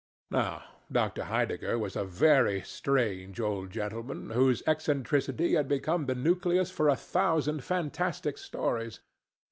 [0.31, 1.25] Now, Dr.
[1.25, 6.95] Heidegger was a very strange old gentleman whose eccentricity had become the nucleus for a
[6.95, 9.01] thousand fantastic stories.